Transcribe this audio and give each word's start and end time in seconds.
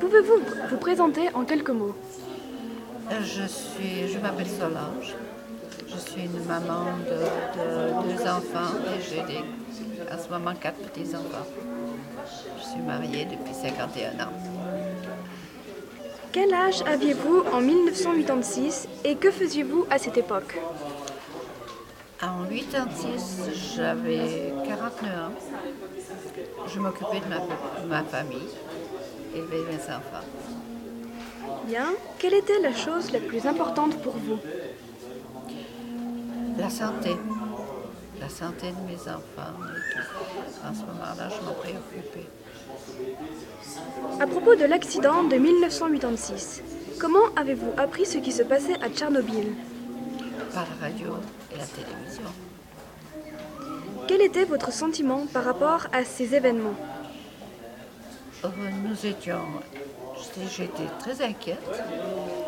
Pouvez-vous 0.00 0.40
vous 0.70 0.76
présenter 0.76 1.28
en 1.34 1.44
quelques 1.44 1.70
mots? 1.70 1.94
Euh, 3.10 3.14
Je 3.22 3.46
suis, 3.46 4.08
je 4.12 4.18
m'appelle 4.18 4.46
Solange. 4.48 5.14
Je 5.88 5.98
suis 5.98 6.22
une 6.22 6.44
maman 6.46 6.84
de, 7.08 7.18
de 7.58 8.16
deux 8.16 8.22
enfants 8.22 8.74
et 8.96 9.00
j'ai 9.02 9.20
en 10.12 10.18
ce 10.22 10.28
moment 10.28 10.54
quatre 10.60 10.78
petits-enfants. 10.78 11.46
Je 12.58 12.62
suis 12.64 12.80
mariée 12.80 13.26
depuis 13.26 13.54
51 13.54 14.24
ans. 14.24 14.32
Quel 16.32 16.52
âge 16.52 16.82
aviez-vous 16.86 17.44
en 17.52 17.60
1986 17.60 18.88
et 19.04 19.14
que 19.14 19.30
faisiez-vous 19.30 19.86
à 19.90 19.98
cette 19.98 20.16
époque? 20.16 20.58
En 22.22 22.44
86, 22.44 23.76
j'avais 23.76 24.52
49 24.66 25.10
ans. 25.12 25.32
Je 26.66 26.80
m'occupais 26.80 27.20
de 27.20 27.28
ma, 27.28 27.38
de 27.82 27.88
ma 27.88 28.02
famille, 28.02 28.48
élever 29.34 29.62
mes 29.70 29.82
enfants. 29.94 30.24
Bien. 31.66 31.86
Quelle 32.18 32.34
était 32.34 32.60
la 32.60 32.74
chose 32.74 33.10
la 33.12 33.20
plus 33.20 33.46
importante 33.46 33.96
pour 34.02 34.14
vous? 34.14 34.38
La 36.58 36.70
santé. 36.70 37.10
La 38.20 38.28
santé 38.28 38.68
de 38.68 38.90
mes 38.90 39.00
enfants. 39.00 39.54
En 40.66 40.74
ce 40.74 40.80
moment-là, 40.80 41.28
je 41.28 41.44
m'en 41.44 41.52
préoccupais. 41.54 42.28
À 44.20 44.26
propos 44.26 44.54
de 44.54 44.64
l'accident 44.64 45.24
de 45.24 45.36
1986, 45.36 46.62
comment 46.98 47.26
avez-vous 47.36 47.72
appris 47.76 48.06
ce 48.06 48.18
qui 48.18 48.32
se 48.32 48.42
passait 48.42 48.80
à 48.82 48.88
Tchernobyl? 48.88 49.54
Par 50.52 50.66
la 50.80 50.86
radio 50.88 51.14
et 51.52 51.58
la 51.58 51.64
télévision. 51.64 52.30
Quel 54.06 54.20
était 54.20 54.44
votre 54.44 54.72
sentiment 54.72 55.26
par 55.32 55.44
rapport 55.44 55.88
à 55.92 56.04
ces 56.04 56.34
événements? 56.34 56.76
Nous 58.84 59.06
étions. 59.06 59.40
j'étais- 60.56 60.90
très 60.98 61.24
inquiète 61.24 61.58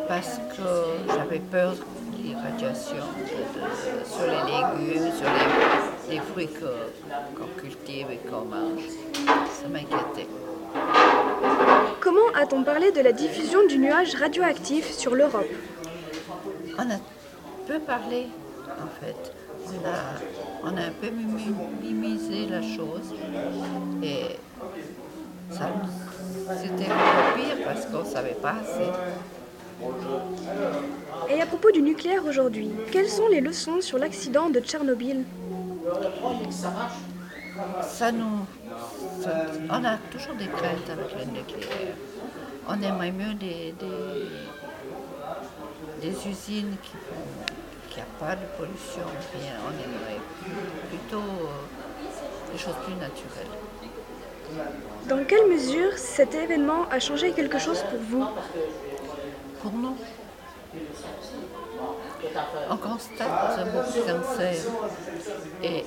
parce 0.07 0.37
que 0.55 1.13
j'avais 1.13 1.39
peur 1.39 1.73
des 2.17 2.35
radiations 2.35 2.95
de- 2.97 4.05
sur 4.05 4.25
les 4.25 4.43
légumes, 4.51 5.11
sur 5.15 5.29
les, 6.09 6.15
les 6.15 6.21
fruits 6.21 6.49
qu'on 6.49 7.59
cultive 7.61 8.07
et 8.11 8.17
qu'on 8.29 8.45
mange. 8.45 8.83
Ça 9.51 9.67
m'inquiétait. 9.69 10.27
Comment 11.99 12.29
a-t-on 12.35 12.63
parlé 12.63 12.91
de 12.91 13.01
la 13.01 13.11
diffusion 13.11 13.65
du 13.67 13.77
nuage 13.79 14.15
radioactif 14.15 14.91
sur 14.91 15.15
l'Europe? 15.15 15.47
On 16.77 16.81
a 16.91 16.99
peu 17.67 17.79
parlé, 17.79 18.27
en 18.69 19.03
fait. 19.03 19.33
On 19.69 19.85
a, 19.85 20.71
on 20.71 20.77
a 20.77 20.81
un 20.81 20.91
peu 21.01 21.07
mimi- 21.09 21.53
minimisé 21.81 22.45
la 22.49 22.61
chose. 22.61 23.13
Et 24.01 24.06
ça, 25.57 25.69
c'était 26.61 26.85
pire 26.85 27.57
parce 27.65 27.85
qu'on 27.87 27.99
ne 27.99 28.05
savait 28.05 28.37
pas 28.41 28.55
assez. 28.61 28.89
Et 31.29 31.41
à 31.41 31.45
propos 31.45 31.71
du 31.71 31.81
nucléaire 31.81 32.25
aujourd'hui, 32.25 32.69
quelles 32.91 33.09
sont 33.09 33.27
les 33.27 33.41
leçons 33.41 33.81
sur 33.81 33.97
l'accident 33.97 34.49
de 34.49 34.59
Tchernobyl? 34.59 35.23
Ça 37.81 38.11
nous. 38.11 38.45
ça- 39.21 39.45
on 39.69 39.83
a 39.83 39.97
toujours 40.11 40.35
des 40.35 40.47
craintes 40.47 40.89
avec 40.91 41.09
le 41.17 41.25
nucléaire. 41.31 41.95
On 42.69 42.81
aimerait 42.81 43.11
mieux 43.11 43.33
des, 43.35 43.73
des, 43.79 44.27
des 46.01 46.27
usines 46.27 46.75
qui 46.83 46.91
font 46.91 48.03
pas 48.19 48.35
de 48.35 48.45
pollution. 48.57 49.07
Bien, 49.33 49.53
on 49.65 49.71
aimerait 49.71 50.21
plutôt 50.89 51.17
euh, 51.17 52.51
des 52.53 52.59
choses 52.59 52.75
plus 52.85 52.93
naturelles. 52.95 53.53
Dans 55.07 55.23
quelle 55.25 55.47
mesure 55.47 55.97
cet 55.97 56.35
événement 56.35 56.85
a 56.89 56.99
changé 56.99 57.31
quelque 57.31 57.59
chose 57.59 57.83
pour 57.89 57.99
vous 57.99 58.25
Pour 59.61 59.71
nous, 59.71 59.95
on 62.69 62.77
constate 62.77 63.71
beaucoup 63.73 63.93
de 63.93 64.11
cancers 64.11 64.65
et, 65.63 65.83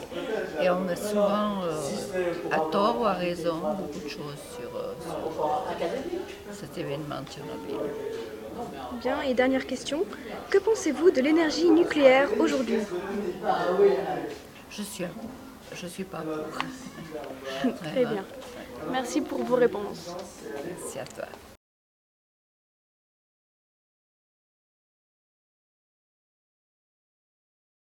et 0.62 0.70
on 0.70 0.88
a 0.88 0.96
souvent, 0.96 1.62
euh, 1.64 2.32
à 2.50 2.60
tort 2.72 3.00
ou 3.00 3.04
à 3.04 3.12
raison, 3.12 3.56
beaucoup 3.78 4.04
de 4.04 4.08
choses 4.08 4.40
sur, 4.58 4.70
euh, 4.76 4.94
sur 5.00 6.54
cet 6.54 6.78
événement 6.78 7.20
de 7.22 7.30
Tchernobyl. 7.30 7.90
Bien, 9.00 9.22
et 9.22 9.34
dernière 9.34 9.66
question, 9.66 10.04
que 10.50 10.58
pensez-vous 10.58 11.10
de 11.10 11.20
l'énergie 11.20 11.70
nucléaire 11.70 12.28
aujourd'hui? 12.38 12.80
Je 14.70 14.82
suis, 14.82 15.04
je 15.74 15.86
suis 15.86 16.04
pas 16.04 16.18
pour. 16.22 17.72
Très 17.92 18.04
bien. 18.04 18.24
Merci 18.90 19.20
pour 19.20 19.42
vos 19.44 19.56
réponses. 19.56 20.10
Merci 20.66 20.98
à 20.98 21.04
toi. 21.04 21.26